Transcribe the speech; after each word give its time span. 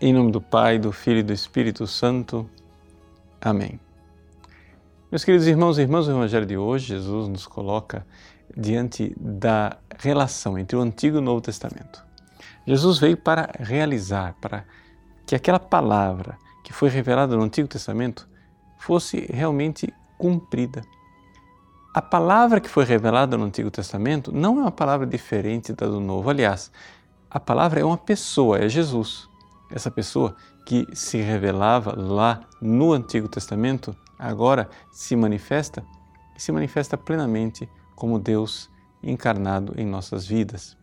Em 0.00 0.12
nome 0.12 0.30
do 0.30 0.40
Pai, 0.40 0.78
do 0.78 0.92
Filho 0.92 1.18
e 1.18 1.22
do 1.24 1.32
Espírito 1.32 1.84
Santo. 1.84 2.48
Amém. 3.40 3.80
Meus 5.10 5.24
queridos 5.24 5.48
irmãos 5.48 5.76
e 5.76 5.82
irmãs, 5.82 6.06
o 6.06 6.12
Evangelho 6.12 6.46
de 6.46 6.56
hoje, 6.56 6.86
Jesus 6.86 7.26
nos 7.26 7.48
coloca 7.48 8.06
diante 8.56 9.12
da 9.18 9.76
relação 9.98 10.56
entre 10.56 10.76
o 10.76 10.80
Antigo 10.80 11.16
e 11.16 11.18
o 11.18 11.20
Novo 11.20 11.40
Testamento. 11.40 12.06
Jesus 12.64 12.98
veio 12.98 13.16
para 13.16 13.50
realizar, 13.58 14.36
para 14.40 14.64
que 15.26 15.34
aquela 15.34 15.58
palavra 15.58 16.38
que 16.62 16.72
foi 16.72 16.90
revelada 16.90 17.36
no 17.36 17.42
Antigo 17.42 17.66
Testamento 17.66 18.28
fosse 18.78 19.26
realmente 19.28 19.92
cumprida. 20.16 20.82
A 21.92 22.00
palavra 22.00 22.60
que 22.60 22.68
foi 22.68 22.84
revelada 22.84 23.36
no 23.36 23.46
Antigo 23.46 23.68
Testamento 23.68 24.30
não 24.30 24.58
é 24.58 24.62
uma 24.62 24.70
palavra 24.70 25.08
diferente 25.08 25.72
da 25.72 25.88
do 25.88 25.98
Novo. 25.98 26.30
Aliás, 26.30 26.70
a 27.28 27.40
palavra 27.40 27.80
é 27.80 27.84
uma 27.84 27.98
pessoa, 27.98 28.58
é 28.58 28.68
Jesus. 28.68 29.27
Essa 29.70 29.90
pessoa 29.90 30.34
que 30.64 30.86
se 30.94 31.18
revelava 31.18 31.94
lá 31.96 32.40
no 32.60 32.92
Antigo 32.92 33.28
Testamento, 33.28 33.94
agora 34.18 34.68
se 34.90 35.14
manifesta 35.14 35.84
e 36.36 36.42
se 36.42 36.52
manifesta 36.52 36.96
plenamente 36.96 37.68
como 37.94 38.18
Deus 38.18 38.70
encarnado 39.02 39.74
em 39.76 39.86
nossas 39.86 40.26
vidas. 40.26 40.76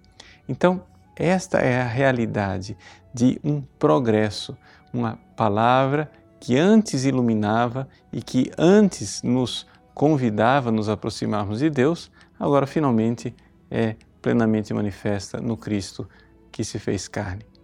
Então, 0.48 0.84
esta 1.16 1.59
é 1.59 1.81
a 1.81 1.88
realidade 1.88 2.77
de 3.13 3.39
um 3.44 3.61
progresso, 3.61 4.58
uma 4.94 5.17
palavra 5.36 6.11
que 6.39 6.58
antes 6.58 7.05
iluminava 7.05 7.88
e 8.11 8.22
que 8.22 8.52
antes 8.58 9.23
nos 9.23 9.66
convidava 9.94 10.70
a 10.70 10.72
nos 10.72 10.89
aproximarmos 10.89 11.59
de 11.59 11.70
Deus, 11.70 12.11
agora 12.38 12.67
finalmente 12.67 13.33
é 13.72 13.95
plenamente 14.22 14.73
manifesta 14.73 15.39
no 15.39 15.55
Cristo 15.55 16.08
que 16.52 16.63
se 16.63 16.77
fez 16.77 17.08
carne. 17.08 17.55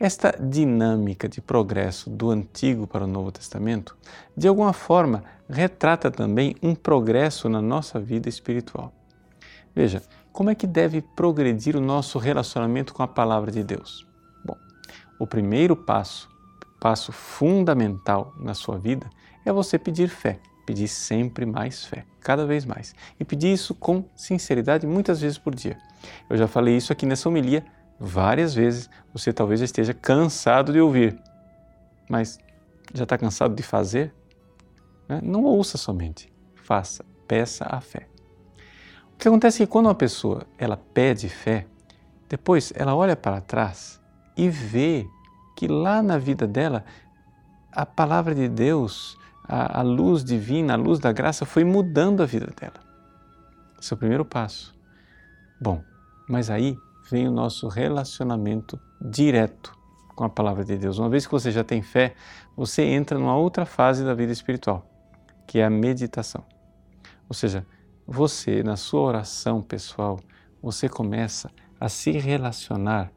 Esta 0.00 0.34
dinâmica 0.40 1.28
de 1.28 1.42
progresso 1.42 2.08
do 2.08 2.30
Antigo 2.30 2.86
para 2.86 3.04
o 3.04 3.06
Novo 3.06 3.30
Testamento, 3.30 3.94
de 4.34 4.48
alguma 4.48 4.72
forma, 4.72 5.22
retrata 5.46 6.10
também 6.10 6.56
um 6.62 6.74
progresso 6.74 7.50
na 7.50 7.60
nossa 7.60 8.00
vida 8.00 8.26
espiritual. 8.26 8.94
Veja, 9.74 10.02
como 10.32 10.48
é 10.48 10.54
que 10.54 10.66
deve 10.66 11.02
progredir 11.02 11.76
o 11.76 11.82
nosso 11.82 12.18
relacionamento 12.18 12.94
com 12.94 13.02
a 13.02 13.08
Palavra 13.08 13.52
de 13.52 13.62
Deus? 13.62 14.06
Bom, 14.42 14.56
o 15.18 15.26
primeiro 15.26 15.76
passo, 15.76 16.30
passo 16.80 17.12
fundamental 17.12 18.32
na 18.38 18.54
sua 18.54 18.78
vida, 18.78 19.06
é 19.44 19.52
você 19.52 19.78
pedir 19.78 20.08
fé 20.08 20.40
pedir 20.70 20.86
sempre 20.86 21.44
mais 21.44 21.84
fé, 21.84 22.04
cada 22.20 22.46
vez 22.46 22.64
mais. 22.64 22.94
E 23.18 23.24
pedir 23.24 23.52
isso 23.52 23.74
com 23.74 24.04
sinceridade 24.14 24.86
muitas 24.86 25.20
vezes 25.20 25.36
por 25.36 25.52
dia. 25.52 25.76
Eu 26.28 26.36
já 26.36 26.46
falei 26.46 26.76
isso 26.76 26.92
aqui 26.92 27.04
nessa 27.04 27.28
homilia 27.28 27.64
várias 28.00 28.54
vezes. 28.54 28.88
Você 29.12 29.32
talvez 29.32 29.60
esteja 29.60 29.92
cansado 29.92 30.72
de 30.72 30.80
ouvir, 30.80 31.20
mas 32.08 32.38
já 32.94 33.04
está 33.04 33.18
cansado 33.18 33.54
de 33.54 33.62
fazer? 33.62 34.14
Né? 35.06 35.20
Não 35.22 35.44
ouça 35.44 35.76
somente, 35.76 36.32
faça, 36.54 37.04
peça 37.28 37.66
a 37.68 37.80
fé. 37.80 38.08
O 39.14 39.18
que 39.18 39.28
acontece 39.28 39.62
é 39.62 39.66
que 39.66 39.70
quando 39.70 39.86
uma 39.86 39.94
pessoa 39.94 40.46
ela 40.56 40.78
pede 40.78 41.28
fé, 41.28 41.66
depois 42.26 42.72
ela 42.74 42.94
olha 42.94 43.14
para 43.14 43.40
trás 43.40 44.00
e 44.34 44.48
vê 44.48 45.06
que 45.54 45.68
lá 45.68 46.02
na 46.02 46.16
vida 46.16 46.46
dela 46.46 46.84
a 47.70 47.84
palavra 47.84 48.34
de 48.34 48.48
Deus 48.48 49.18
a, 49.46 49.80
a 49.80 49.82
luz 49.82 50.24
divina, 50.24 50.72
a 50.72 50.76
luz 50.76 50.98
da 50.98 51.12
graça 51.12 51.44
foi 51.44 51.64
mudando 51.64 52.22
a 52.22 52.26
vida 52.26 52.48
dela. 52.58 52.80
Esse 53.80 53.92
é 53.92 53.94
o 53.94 53.98
primeiro 53.98 54.24
passo. 54.24 54.74
Bom, 55.60 55.82
mas 56.28 56.48
aí 56.48 56.78
vem 57.10 57.28
o 57.28 57.30
nosso 57.30 57.68
relacionamento 57.68 58.78
direto 59.00 59.76
com 60.14 60.24
a 60.24 60.28
palavra 60.28 60.64
de 60.64 60.76
Deus. 60.76 60.98
Uma 60.98 61.08
vez 61.08 61.26
que 61.26 61.32
você 61.32 61.50
já 61.50 61.64
tem 61.64 61.82
fé, 61.82 62.14
você 62.56 62.82
entra 62.82 63.18
numa 63.18 63.36
outra 63.36 63.66
fase 63.66 64.04
da 64.04 64.14
vida 64.14 64.32
espiritual, 64.32 64.86
que 65.46 65.58
é 65.58 65.64
a 65.64 65.70
meditação. 65.70 66.44
Ou 67.28 67.34
seja, 67.34 67.66
você, 68.06 68.62
na 68.62 68.76
sua 68.76 69.00
oração 69.00 69.62
pessoal, 69.62 70.18
você 70.62 70.88
começa 70.88 71.50
a 71.78 71.88
se 71.88 72.10
relacionar 72.12 73.10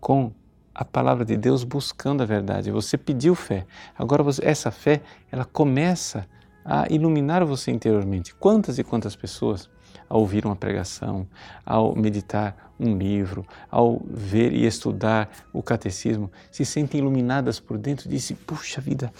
com 0.00 0.32
a 0.74 0.84
palavra 0.84 1.24
de 1.24 1.36
Deus 1.36 1.64
buscando 1.64 2.22
a 2.22 2.26
verdade. 2.26 2.70
Você 2.70 2.96
pediu 2.96 3.34
fé. 3.34 3.66
Agora 3.96 4.22
você, 4.22 4.44
essa 4.44 4.70
fé, 4.70 5.02
ela 5.30 5.44
começa 5.44 6.26
a 6.64 6.86
iluminar 6.90 7.44
você 7.44 7.70
interiormente. 7.70 8.34
Quantas 8.34 8.78
e 8.78 8.84
quantas 8.84 9.14
pessoas 9.14 9.68
ao 10.08 10.20
ouvir 10.20 10.44
uma 10.44 10.56
pregação, 10.56 11.26
ao 11.64 11.94
meditar 11.94 12.72
um 12.78 12.96
livro, 12.96 13.46
ao 13.70 14.00
ver 14.04 14.52
e 14.52 14.66
estudar 14.66 15.30
o 15.52 15.62
catecismo, 15.62 16.30
se 16.50 16.64
sentem 16.64 17.00
iluminadas 17.00 17.60
por 17.60 17.78
dentro 17.78 18.08
e 18.08 18.10
dizem: 18.10 18.36
"Puxa 18.36 18.80
vida, 18.80 19.12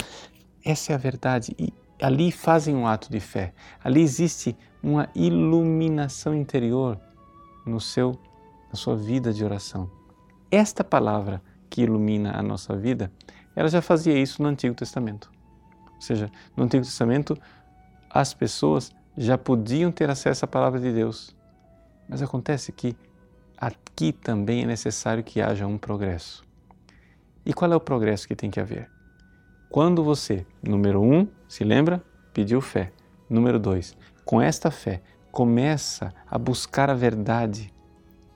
essa 0.65 0.93
é 0.93 0.95
a 0.95 0.99
verdade". 0.99 1.55
E 1.59 1.73
ali 2.01 2.33
fazem 2.33 2.75
um 2.75 2.87
ato 2.87 3.11
de 3.11 3.21
fé. 3.21 3.53
Ali 3.83 4.03
existe 4.03 4.57
uma 4.83 5.09
iluminação 5.15 6.35
interior 6.35 6.99
no 7.65 7.81
seu 7.81 8.19
na 8.71 8.77
sua 8.77 8.97
vida 8.97 9.33
de 9.33 9.45
oração 9.45 10.03
esta 10.53 10.85
palavra 10.85 11.43
que 11.71 11.81
ilumina 11.81 12.39
a 12.39 12.43
nossa 12.43 12.77
vida, 12.77 13.11
ela 13.57 13.69
já 13.69 13.81
fazia 13.81 14.13
isso 14.13 14.43
no 14.43 14.49
Antigo 14.51 14.75
Testamento. 14.75 15.33
Ou 15.95 16.01
seja, 16.01 16.31
no 16.55 16.65
Antigo 16.65 16.85
Testamento, 16.85 17.35
as 18.11 18.35
pessoas 18.35 18.93
já 19.17 19.37
podiam 19.37 19.93
ter 19.93 20.11
acesso 20.11 20.45
à 20.45 20.49
palavra 20.49 20.81
de 20.81 20.93
Deus. 20.93 21.37
Mas 22.09 22.23
acontece 22.23 22.73
que 22.73 22.97
aqui 23.57 24.13
também 24.13 24.63
é 24.63 24.67
necessário 24.67 25.23
que 25.23 25.41
haja 25.41 25.67
um 25.67 25.79
progresso. 25.79 26.45
E 27.45 27.53
qual 27.53 27.73
é 27.73 27.77
o 27.77 27.81
progresso 27.81 28.27
que 28.27 28.37
tem 28.37 28.51
que 28.51 28.61
haver? 28.61 28.91
Quando 29.71 30.05
você, 30.05 30.47
número 30.63 31.03
um, 31.03 31.27
se 31.49 31.65
lembra? 31.65 32.03
Pediu 32.33 32.61
fé. 32.61 32.93
Número 33.29 33.59
dois, 33.59 33.97
com 34.25 34.41
esta 34.41 34.71
fé, 34.71 35.03
começa 35.31 36.13
a 36.31 36.37
buscar 36.37 36.91
a 36.91 36.95
verdade 36.95 37.73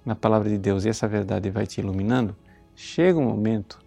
na 0.04 0.14
palavra 0.14 0.48
de 0.48 0.56
Deus 0.56 0.84
e 0.84 0.88
essa 0.88 1.06
verdade 1.06 1.50
vai 1.50 1.66
te 1.66 1.80
iluminando, 1.80 2.34
chega 2.74 3.18
um 3.18 3.24
momento 3.24 3.78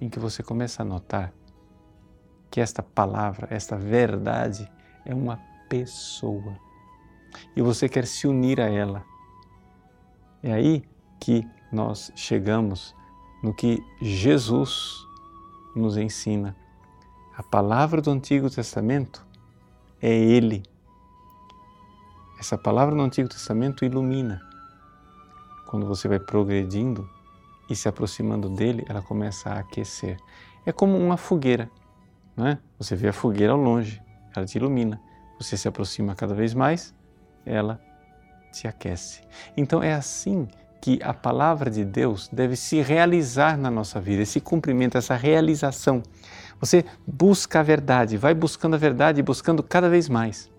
em 0.00 0.08
que 0.08 0.18
você 0.18 0.42
começa 0.42 0.82
a 0.82 0.84
notar 0.84 1.32
que 2.50 2.60
esta 2.60 2.82
palavra, 2.82 3.46
esta 3.50 3.76
verdade 3.76 4.70
é 5.04 5.14
uma 5.14 5.40
pessoa 5.68 6.58
e 7.54 7.62
você 7.62 7.88
quer 7.88 8.06
se 8.06 8.26
unir 8.26 8.60
a 8.60 8.68
ela. 8.68 9.04
É 10.42 10.52
aí 10.52 10.84
que 11.20 11.46
nós 11.72 12.12
chegamos 12.14 12.94
no 13.42 13.52
que 13.54 13.82
Jesus 14.00 15.06
nos 15.74 15.96
ensina. 15.96 16.56
A 17.36 17.42
palavra 17.42 18.00
do 18.00 18.10
Antigo 18.10 18.48
Testamento 18.48 19.26
é 20.00 20.12
Ele. 20.12 20.62
Essa 22.38 22.56
palavra 22.56 22.94
do 22.94 23.02
Antigo 23.02 23.28
Testamento 23.28 23.84
ilumina 23.84 24.40
quando 25.66 25.84
você 25.86 26.06
vai 26.08 26.20
progredindo 26.20 27.08
e 27.68 27.74
se 27.74 27.88
aproximando 27.88 28.48
dele, 28.48 28.84
ela 28.88 29.02
começa 29.02 29.50
a 29.50 29.58
aquecer. 29.58 30.16
É 30.64 30.72
como 30.72 30.96
uma 30.96 31.16
fogueira, 31.16 31.70
não 32.36 32.46
é? 32.46 32.58
Você 32.78 32.94
vê 32.94 33.08
a 33.08 33.12
fogueira 33.12 33.52
ao 33.52 33.58
longe, 33.58 34.00
ela 34.34 34.46
te 34.46 34.56
ilumina. 34.56 35.00
Você 35.38 35.56
se 35.56 35.68
aproxima 35.68 36.14
cada 36.14 36.34
vez 36.34 36.54
mais, 36.54 36.94
ela 37.44 37.80
te 38.52 38.66
aquece. 38.66 39.20
Então 39.56 39.82
é 39.82 39.92
assim 39.92 40.48
que 40.80 41.00
a 41.02 41.12
palavra 41.12 41.70
de 41.70 41.84
Deus 41.84 42.28
deve 42.32 42.56
se 42.56 42.80
realizar 42.80 43.58
na 43.58 43.70
nossa 43.70 44.00
vida, 44.00 44.22
esse 44.22 44.40
cumprimento, 44.40 44.96
essa 44.96 45.14
realização. 45.14 46.02
Você 46.60 46.84
busca 47.06 47.60
a 47.60 47.62
verdade, 47.62 48.16
vai 48.16 48.34
buscando 48.34 48.74
a 48.74 48.78
verdade 48.78 49.20
e 49.20 49.22
buscando 49.22 49.62
cada 49.62 49.88
vez 49.88 50.08
mais. 50.08 50.50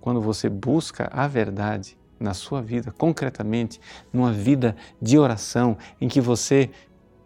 Quando 0.00 0.20
você 0.20 0.48
busca 0.48 1.10
a 1.12 1.26
verdade, 1.26 1.98
na 2.20 2.34
sua 2.34 2.60
vida, 2.60 2.92
concretamente, 2.92 3.80
numa 4.12 4.30
vida 4.30 4.76
de 5.00 5.18
oração 5.18 5.78
em 5.98 6.06
que 6.06 6.20
você 6.20 6.70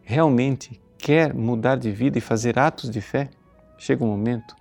realmente 0.02 0.80
quer 0.96 1.34
mudar 1.34 1.76
de 1.76 1.90
vida 1.90 2.16
e 2.16 2.20
fazer 2.20 2.58
atos 2.58 2.88
de 2.88 3.00
fé, 3.00 3.28
chega 3.76 4.04
um 4.04 4.08
momento 4.08 4.54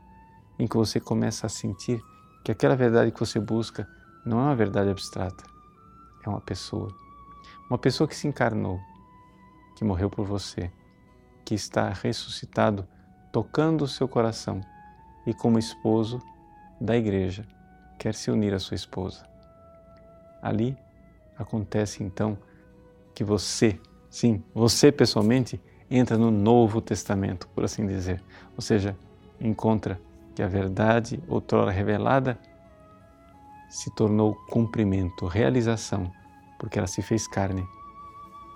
em 0.63 0.67
que 0.67 0.77
você 0.77 0.97
começa 0.97 1.45
a 1.45 1.49
sentir 1.49 2.01
que 2.41 2.49
aquela 2.49 2.73
verdade 2.73 3.11
que 3.11 3.19
você 3.19 3.37
busca 3.37 3.85
não 4.25 4.39
é 4.39 4.43
uma 4.43 4.55
verdade 4.55 4.89
abstrata, 4.89 5.43
é 6.25 6.29
uma 6.29 6.39
pessoa. 6.39 6.87
Uma 7.69 7.77
pessoa 7.77 8.07
que 8.07 8.15
se 8.15 8.29
encarnou, 8.29 8.79
que 9.75 9.83
morreu 9.83 10.09
por 10.09 10.25
você, 10.25 10.71
que 11.43 11.53
está 11.53 11.89
ressuscitado, 11.89 12.87
tocando 13.29 13.83
o 13.83 13.87
seu 13.89 14.07
coração 14.07 14.61
e, 15.27 15.33
como 15.33 15.59
esposo 15.59 16.21
da 16.79 16.95
igreja, 16.95 17.45
quer 17.99 18.15
se 18.15 18.31
unir 18.31 18.53
à 18.53 18.59
sua 18.59 18.75
esposa. 18.75 19.27
Ali 20.41 20.77
acontece 21.37 22.03
então 22.03 22.37
que 23.13 23.25
você, 23.25 23.77
sim, 24.09 24.41
você 24.55 24.93
pessoalmente, 24.93 25.61
entra 25.91 26.17
no 26.17 26.31
Novo 26.31 26.79
Testamento, 26.79 27.49
por 27.49 27.65
assim 27.65 27.85
dizer. 27.85 28.23
Ou 28.55 28.61
seja, 28.61 28.95
encontra 29.41 29.99
que 30.35 30.41
a 30.41 30.47
verdade 30.47 31.21
outrora 31.27 31.71
revelada 31.71 32.37
se 33.69 33.93
tornou 33.95 34.35
cumprimento, 34.49 35.25
realização, 35.25 36.11
porque 36.59 36.77
ela 36.77 36.87
se 36.87 37.01
fez 37.01 37.27
carne 37.27 37.65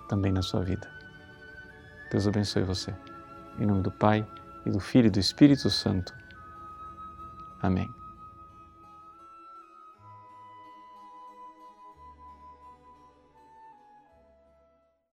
também 0.07 0.31
na 0.31 0.41
sua 0.41 0.63
vida. 0.63 0.89
Deus 2.11 2.27
abençoe 2.27 2.63
você. 2.63 2.95
Em 3.59 3.65
nome 3.65 3.81
do 3.81 3.91
Pai, 3.91 4.25
e 4.67 4.69
do 4.69 4.79
Filho 4.79 5.07
e 5.07 5.09
do 5.09 5.19
Espírito 5.19 5.69
Santo. 5.69 6.13
Amém. 7.61 7.96